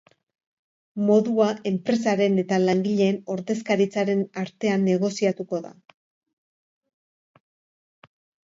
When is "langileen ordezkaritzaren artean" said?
2.63-4.89